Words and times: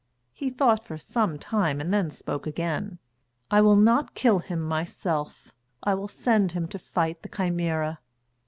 He 0.33 0.49
thought 0.49 0.83
for 0.83 0.97
some 0.97 1.37
time 1.37 1.79
and 1.79 1.93
then 1.93 2.09
spoke 2.09 2.47
again: 2.47 2.97
"I 3.51 3.61
will 3.61 3.75
not 3.75 4.15
kill 4.15 4.39
him 4.39 4.59
myself. 4.59 5.51
I 5.83 5.93
will 5.93 6.07
send 6.07 6.53
him 6.53 6.67
to 6.69 6.79
fight 6.79 7.21
the 7.21 7.29
Chimæra." 7.29 7.99